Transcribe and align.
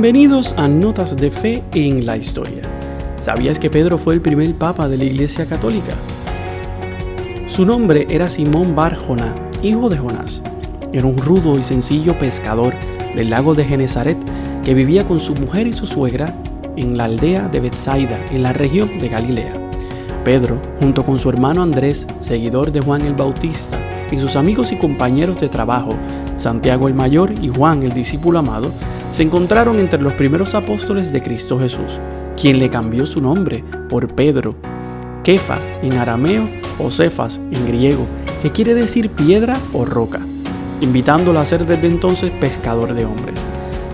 Bienvenidos 0.00 0.54
a 0.56 0.68
Notas 0.68 1.16
de 1.16 1.28
Fe 1.28 1.64
en 1.74 2.06
la 2.06 2.16
Historia. 2.16 2.62
¿Sabías 3.18 3.58
que 3.58 3.68
Pedro 3.68 3.98
fue 3.98 4.14
el 4.14 4.20
primer 4.20 4.54
papa 4.54 4.88
de 4.88 4.96
la 4.96 5.02
Iglesia 5.02 5.44
Católica? 5.44 5.92
Su 7.48 7.66
nombre 7.66 8.06
era 8.08 8.28
Simón 8.28 8.76
Bar 8.76 8.94
Joná, 8.94 9.34
hijo 9.60 9.88
de 9.88 9.98
Jonás. 9.98 10.40
Era 10.92 11.04
un 11.04 11.18
rudo 11.18 11.58
y 11.58 11.64
sencillo 11.64 12.16
pescador 12.16 12.74
del 13.16 13.30
lago 13.30 13.56
de 13.56 13.64
Genezaret 13.64 14.16
que 14.62 14.72
vivía 14.72 15.02
con 15.02 15.18
su 15.18 15.34
mujer 15.34 15.66
y 15.66 15.72
su 15.72 15.84
suegra 15.84 16.32
en 16.76 16.96
la 16.96 17.06
aldea 17.06 17.48
de 17.48 17.58
Bethsaida, 17.58 18.24
en 18.30 18.44
la 18.44 18.52
región 18.52 19.00
de 19.00 19.08
Galilea. 19.08 19.54
Pedro, 20.24 20.62
junto 20.78 21.04
con 21.04 21.18
su 21.18 21.28
hermano 21.28 21.60
Andrés, 21.60 22.06
seguidor 22.20 22.70
de 22.70 22.82
Juan 22.82 23.02
el 23.02 23.14
Bautista, 23.14 23.76
y 24.12 24.18
sus 24.20 24.36
amigos 24.36 24.70
y 24.70 24.76
compañeros 24.76 25.38
de 25.38 25.48
trabajo, 25.48 25.96
Santiago 26.36 26.86
el 26.86 26.94
Mayor 26.94 27.34
y 27.42 27.48
Juan 27.48 27.82
el 27.82 27.92
discípulo 27.92 28.38
amado, 28.38 28.70
se 29.10 29.22
encontraron 29.22 29.78
entre 29.78 30.00
los 30.02 30.12
primeros 30.14 30.54
apóstoles 30.54 31.12
de 31.12 31.22
Cristo 31.22 31.58
Jesús, 31.58 31.98
quien 32.40 32.58
le 32.58 32.70
cambió 32.70 33.06
su 33.06 33.20
nombre 33.20 33.64
por 33.88 34.14
Pedro, 34.14 34.54
Kefa 35.24 35.58
en 35.82 35.94
arameo 35.94 36.48
o 36.78 36.90
Cefas 36.90 37.40
en 37.50 37.66
griego, 37.66 38.06
que 38.42 38.52
quiere 38.52 38.74
decir 38.74 39.10
piedra 39.10 39.56
o 39.72 39.84
roca, 39.84 40.20
invitándolo 40.80 41.40
a 41.40 41.46
ser 41.46 41.66
desde 41.66 41.88
entonces 41.88 42.30
pescador 42.32 42.94
de 42.94 43.04
hombres. 43.04 43.38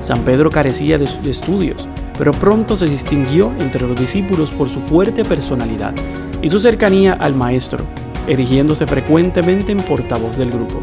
San 0.02 0.20
Pedro 0.20 0.50
carecía 0.50 0.98
de 0.98 1.04
estudios, 1.04 1.88
pero 2.18 2.32
pronto 2.32 2.76
se 2.76 2.86
distinguió 2.86 3.52
entre 3.58 3.86
los 3.86 3.98
discípulos 3.98 4.52
por 4.52 4.68
su 4.68 4.80
fuerte 4.80 5.24
personalidad 5.24 5.94
y 6.42 6.50
su 6.50 6.60
cercanía 6.60 7.14
al 7.14 7.34
Maestro, 7.34 7.84
erigiéndose 8.26 8.86
frecuentemente 8.86 9.72
en 9.72 9.78
portavoz 9.78 10.36
del 10.36 10.50
grupo 10.50 10.82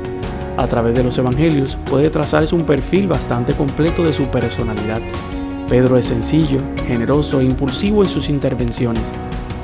a 0.58 0.68
través 0.68 0.96
de 0.96 1.04
los 1.04 1.18
evangelios 1.18 1.78
puede 1.86 2.10
trazarse 2.10 2.56
un 2.56 2.66
perfil 2.66 3.08
bastante 3.08 3.54
completo 3.54 4.04
de 4.04 4.14
su 4.14 4.26
personalidad. 4.26 5.02
Pedro 5.68 5.98
es 5.98 6.08
sencillo, 6.08 6.60
generoso 6.88 7.40
e 7.40 7.46
impulsivo 7.46 8.04
en 8.04 8.10
sus 8.10 8.30
intervenciones, 8.30 9.12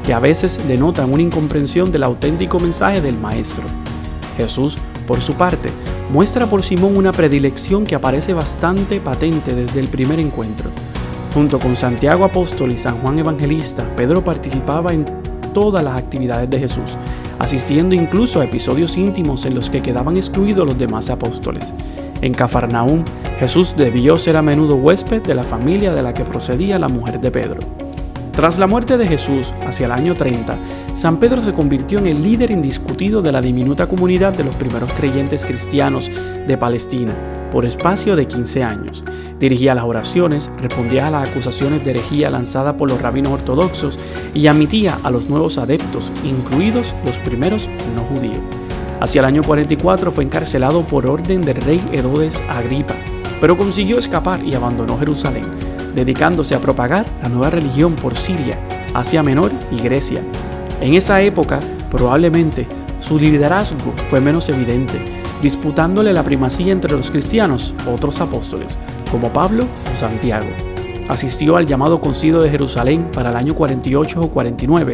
que 0.05 0.13
a 0.13 0.19
veces 0.19 0.59
denotan 0.67 1.11
una 1.11 1.23
incomprensión 1.23 1.91
del 1.91 2.03
auténtico 2.03 2.59
mensaje 2.59 3.01
del 3.01 3.17
Maestro. 3.17 3.63
Jesús, 4.37 4.77
por 5.05 5.19
su 5.21 5.33
parte, 5.33 5.69
muestra 6.11 6.45
por 6.45 6.63
Simón 6.63 6.95
una 6.95 7.11
predilección 7.11 7.83
que 7.83 7.95
aparece 7.95 8.33
bastante 8.33 8.99
patente 8.99 9.53
desde 9.53 9.79
el 9.79 9.89
primer 9.89 10.19
encuentro. 10.19 10.69
Junto 11.33 11.59
con 11.59 11.75
Santiago 11.75 12.23
Apóstol 12.23 12.71
y 12.71 12.77
San 12.77 12.99
Juan 12.99 13.19
Evangelista, 13.19 13.83
Pedro 13.95 14.23
participaba 14.23 14.93
en 14.93 15.05
todas 15.53 15.83
las 15.83 15.97
actividades 15.97 16.49
de 16.49 16.59
Jesús, 16.59 16.97
asistiendo 17.39 17.95
incluso 17.95 18.39
a 18.39 18.45
episodios 18.45 18.97
íntimos 18.97 19.45
en 19.45 19.55
los 19.55 19.69
que 19.69 19.81
quedaban 19.81 20.17
excluidos 20.17 20.67
los 20.67 20.77
demás 20.77 21.09
apóstoles. 21.09 21.73
En 22.21 22.33
Cafarnaúm, 22.33 23.03
Jesús 23.39 23.75
debió 23.77 24.15
ser 24.15 24.37
a 24.37 24.41
menudo 24.41 24.75
huésped 24.75 25.21
de 25.21 25.35
la 25.35 25.43
familia 25.43 25.93
de 25.93 26.01
la 26.01 26.13
que 26.13 26.23
procedía 26.23 26.79
la 26.79 26.87
mujer 26.87 27.19
de 27.19 27.31
Pedro. 27.31 27.59
Tras 28.31 28.59
la 28.59 28.67
muerte 28.67 28.97
de 28.97 29.07
Jesús, 29.07 29.53
hacia 29.65 29.87
el 29.87 29.91
año 29.91 30.13
30, 30.13 30.57
San 30.93 31.17
Pedro 31.17 31.41
se 31.41 31.53
convirtió 31.53 31.97
en 31.97 32.05
el 32.05 32.21
líder 32.21 32.51
indiscutido 32.51 33.21
de 33.21 33.31
la 33.31 33.41
diminuta 33.41 33.87
comunidad 33.87 34.35
de 34.37 34.43
los 34.43 34.55
primeros 34.55 34.91
creyentes 34.91 35.43
cristianos 35.43 36.11
de 36.47 36.57
Palestina, 36.57 37.15
por 37.51 37.65
espacio 37.65 38.15
de 38.15 38.27
15 38.27 38.63
años. 38.63 39.03
Dirigía 39.39 39.75
las 39.75 39.83
oraciones, 39.83 40.49
respondía 40.57 41.07
a 41.07 41.11
las 41.11 41.29
acusaciones 41.29 41.83
de 41.83 41.91
herejía 41.91 42.29
lanzadas 42.29 42.73
por 42.75 42.89
los 42.89 43.01
rabinos 43.01 43.33
ortodoxos 43.33 43.99
y 44.33 44.47
admitía 44.47 44.99
a 45.03 45.11
los 45.11 45.29
nuevos 45.29 45.57
adeptos, 45.57 46.11
incluidos 46.23 46.93
los 47.05 47.17
primeros 47.19 47.69
no 47.95 48.03
judíos. 48.03 48.37
Hacia 48.99 49.19
el 49.19 49.25
año 49.25 49.43
44 49.43 50.11
fue 50.11 50.23
encarcelado 50.23 50.81
por 50.81 51.05
orden 51.05 51.41
del 51.41 51.57
rey 51.57 51.83
Herodes 51.91 52.41
Agripa, 52.49 52.95
pero 53.39 53.57
consiguió 53.57 53.99
escapar 53.99 54.43
y 54.43 54.55
abandonó 54.55 54.97
Jerusalén, 54.97 55.45
dedicándose 55.93 56.55
a 56.55 56.59
propagar 56.59 57.05
la 57.21 57.29
nueva 57.29 57.51
religión 57.51 57.95
por 57.95 58.17
Siria, 58.17 58.57
Asia 58.93 59.21
Menor 59.21 59.51
y 59.71 59.79
Grecia. 59.79 60.21
En 60.81 60.95
esa 60.95 61.21
época, 61.21 61.59
probablemente, 61.91 62.67
su 62.99 63.19
liderazgo 63.19 63.93
fue 64.09 64.19
menos 64.19 64.49
evidente, 64.49 65.16
disputándole 65.41 66.13
la 66.13 66.23
primacía 66.23 66.71
entre 66.71 66.93
los 66.93 67.11
cristianos, 67.11 67.73
otros 67.91 68.19
apóstoles, 68.21 68.77
como 69.11 69.31
Pablo 69.31 69.63
o 69.63 69.97
Santiago. 69.97 70.49
Asistió 71.07 71.55
al 71.55 71.65
llamado 71.65 72.01
Concilio 72.01 72.41
de 72.41 72.49
Jerusalén 72.49 73.07
para 73.13 73.29
el 73.29 73.37
año 73.37 73.55
48 73.55 74.19
o 74.21 74.29
49, 74.29 74.93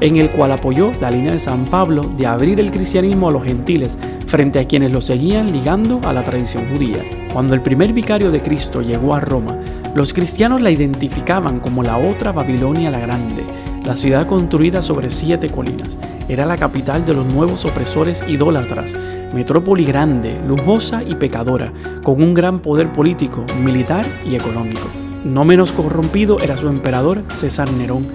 en 0.00 0.16
el 0.16 0.30
cual 0.30 0.52
apoyó 0.52 0.90
la 1.00 1.10
línea 1.10 1.32
de 1.32 1.38
San 1.38 1.66
Pablo 1.66 2.02
de 2.16 2.26
abrir 2.26 2.58
el 2.60 2.70
cristianismo 2.72 3.28
a 3.28 3.32
los 3.32 3.44
gentiles 3.44 3.98
frente 4.26 4.58
a 4.58 4.66
quienes 4.66 4.92
lo 4.92 5.00
seguían 5.00 5.52
ligando 5.52 6.00
a 6.04 6.12
la 6.12 6.22
tradición 6.22 6.64
judía. 6.72 7.04
Cuando 7.32 7.54
el 7.54 7.60
primer 7.60 7.92
vicario 7.92 8.30
de 8.30 8.40
Cristo 8.40 8.80
llegó 8.80 9.14
a 9.14 9.20
Roma, 9.20 9.58
los 9.94 10.12
cristianos 10.12 10.62
la 10.62 10.70
identificaban 10.70 11.60
como 11.60 11.82
la 11.82 11.98
otra 11.98 12.32
Babilonia 12.32 12.90
la 12.90 13.00
Grande, 13.00 13.44
la 13.84 13.96
ciudad 13.96 14.26
construida 14.26 14.82
sobre 14.82 15.10
siete 15.10 15.50
colinas. 15.50 15.98
Era 16.30 16.46
la 16.46 16.56
capital 16.56 17.04
de 17.04 17.12
los 17.12 17.26
nuevos 17.26 17.64
opresores 17.64 18.22
idólatras, 18.28 18.94
metrópoli 19.34 19.84
grande, 19.84 20.40
lujosa 20.46 21.02
y 21.02 21.16
pecadora, 21.16 21.72
con 22.04 22.22
un 22.22 22.34
gran 22.34 22.60
poder 22.60 22.92
político, 22.92 23.44
militar 23.60 24.06
y 24.24 24.36
económico. 24.36 24.86
No 25.24 25.44
menos 25.44 25.72
corrompido 25.72 26.38
era 26.38 26.56
su 26.56 26.68
emperador 26.68 27.24
César 27.34 27.72
Nerón, 27.72 28.06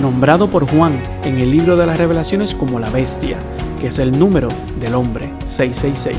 nombrado 0.00 0.48
por 0.48 0.66
Juan 0.66 0.98
en 1.24 1.36
el 1.36 1.50
libro 1.50 1.76
de 1.76 1.84
las 1.84 1.98
revelaciones 1.98 2.54
como 2.54 2.80
la 2.80 2.88
bestia, 2.88 3.36
que 3.82 3.88
es 3.88 3.98
el 3.98 4.18
número 4.18 4.48
del 4.80 4.94
hombre, 4.94 5.30
666. 5.44 6.16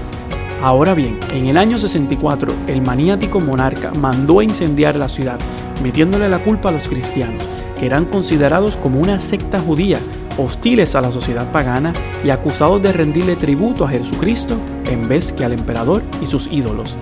Ahora 0.61 0.93
bien, 0.93 1.17
en 1.33 1.47
el 1.47 1.57
año 1.57 1.79
64, 1.79 2.53
el 2.67 2.83
maniático 2.83 3.39
monarca 3.39 3.91
mandó 3.95 4.41
a 4.41 4.43
incendiar 4.43 4.97
la 4.97 5.09
ciudad, 5.09 5.39
metiéndole 5.81 6.29
la 6.29 6.43
culpa 6.43 6.69
a 6.69 6.73
los 6.73 6.87
cristianos, 6.87 7.43
que 7.79 7.87
eran 7.87 8.05
considerados 8.05 8.77
como 8.77 8.99
una 8.99 9.19
secta 9.19 9.59
judía 9.59 9.99
hostiles 10.39 10.95
a 10.95 11.01
la 11.01 11.11
sociedad 11.11 11.51
pagana 11.51 11.93
y 12.23 12.29
acusados 12.29 12.81
de 12.81 12.91
rendirle 12.91 13.35
tributo 13.35 13.85
a 13.85 13.89
Jesucristo 13.89 14.55
en 14.89 15.07
vez 15.07 15.31
que 15.31 15.45
al 15.45 15.53
emperador 15.53 16.01
y 16.21 16.25
sus 16.25 16.47
ídolos. 16.51 16.97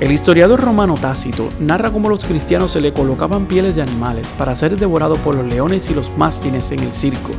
El 0.00 0.12
historiador 0.12 0.60
romano 0.60 0.94
Tácito 0.94 1.48
narra 1.58 1.90
cómo 1.90 2.08
los 2.08 2.24
cristianos 2.24 2.70
se 2.70 2.80
le 2.80 2.92
colocaban 2.92 3.46
pieles 3.46 3.74
de 3.74 3.82
animales 3.82 4.28
para 4.38 4.54
ser 4.54 4.76
devorados 4.76 5.18
por 5.18 5.34
los 5.34 5.46
leones 5.46 5.90
y 5.90 5.94
los 5.94 6.16
mástines 6.16 6.70
en 6.70 6.80
el 6.80 6.92
circo, 6.92 7.30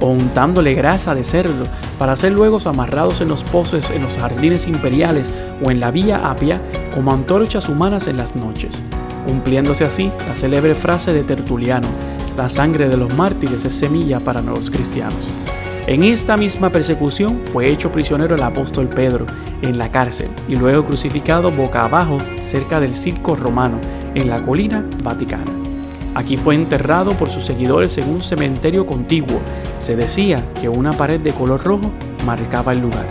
o 0.00 0.08
untándole 0.08 0.74
grasa 0.74 1.14
de 1.14 1.24
cerdo 1.24 1.64
para 1.98 2.16
ser 2.16 2.32
luego 2.32 2.58
amarrados 2.66 3.22
en 3.22 3.28
los 3.28 3.42
poses 3.44 3.90
en 3.90 4.02
los 4.02 4.18
jardines 4.18 4.66
imperiales 4.66 5.32
o 5.64 5.70
en 5.70 5.80
la 5.80 5.90
vía 5.90 6.30
apia 6.30 6.60
como 6.94 7.12
antorchas 7.12 7.70
humanas 7.70 8.06
en 8.08 8.18
las 8.18 8.36
noches, 8.36 8.78
cumpliéndose 9.26 9.84
así 9.84 10.12
la 10.28 10.34
célebre 10.34 10.74
frase 10.74 11.14
de 11.14 11.22
Tertuliano, 11.22 11.88
la 12.36 12.48
sangre 12.48 12.88
de 12.88 12.96
los 12.96 13.14
mártires 13.14 13.64
es 13.64 13.74
semilla 13.74 14.20
para 14.20 14.40
nuevos 14.40 14.70
cristianos. 14.70 15.30
En 15.86 16.04
esta 16.04 16.36
misma 16.36 16.70
persecución 16.70 17.42
fue 17.52 17.68
hecho 17.68 17.90
prisionero 17.90 18.36
el 18.36 18.42
apóstol 18.42 18.88
Pedro 18.88 19.26
en 19.62 19.78
la 19.78 19.90
cárcel 19.90 20.28
y 20.48 20.56
luego 20.56 20.84
crucificado 20.84 21.50
boca 21.50 21.84
abajo 21.84 22.18
cerca 22.46 22.78
del 22.80 22.94
circo 22.94 23.34
romano 23.34 23.78
en 24.14 24.28
la 24.28 24.42
colina 24.42 24.86
vaticana. 25.02 25.50
Aquí 26.14 26.36
fue 26.36 26.54
enterrado 26.54 27.14
por 27.14 27.30
sus 27.30 27.44
seguidores 27.44 27.96
en 27.98 28.08
un 28.10 28.20
cementerio 28.20 28.86
contiguo. 28.86 29.40
Se 29.78 29.96
decía 29.96 30.44
que 30.60 30.68
una 30.68 30.92
pared 30.92 31.20
de 31.20 31.32
color 31.32 31.62
rojo 31.64 31.90
marcaba 32.24 32.72
el 32.72 32.80
lugar. 32.80 33.06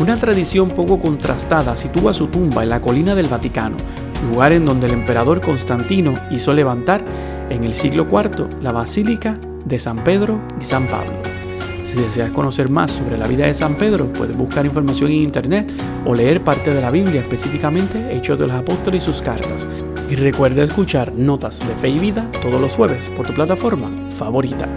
Una 0.00 0.16
tradición 0.16 0.68
poco 0.68 1.00
contrastada 1.00 1.76
sitúa 1.76 2.12
su 2.12 2.26
tumba 2.26 2.62
en 2.62 2.68
la 2.68 2.80
colina 2.80 3.14
del 3.14 3.28
Vaticano, 3.28 3.76
lugar 4.30 4.52
en 4.52 4.64
donde 4.64 4.86
el 4.86 4.92
emperador 4.92 5.40
Constantino 5.40 6.18
hizo 6.30 6.52
levantar 6.52 7.02
en 7.50 7.64
el 7.64 7.72
siglo 7.72 8.06
IV 8.10 8.62
la 8.62 8.72
Basílica 8.72 9.38
de 9.64 9.78
San 9.78 10.04
Pedro 10.04 10.40
y 10.60 10.64
San 10.64 10.86
Pablo. 10.86 11.12
Si 11.82 11.96
deseas 11.96 12.32
conocer 12.32 12.68
más 12.68 12.90
sobre 12.90 13.16
la 13.16 13.28
vida 13.28 13.46
de 13.46 13.54
San 13.54 13.76
Pedro, 13.76 14.12
puedes 14.12 14.36
buscar 14.36 14.66
información 14.66 15.10
en 15.12 15.18
internet 15.18 15.72
o 16.04 16.14
leer 16.14 16.42
parte 16.42 16.74
de 16.74 16.80
la 16.80 16.90
Biblia, 16.90 17.20
específicamente 17.20 18.16
Hechos 18.16 18.38
de 18.40 18.46
los 18.46 18.56
Apóstoles 18.56 19.04
y 19.04 19.06
sus 19.06 19.22
cartas. 19.22 19.64
Y 20.10 20.16
recuerda 20.16 20.64
escuchar 20.64 21.12
Notas 21.12 21.60
de 21.60 21.74
Fe 21.74 21.90
y 21.90 21.98
Vida 21.98 22.28
todos 22.42 22.60
los 22.60 22.72
jueves 22.72 23.08
por 23.16 23.26
tu 23.26 23.34
plataforma 23.34 23.90
favorita. 24.10 24.68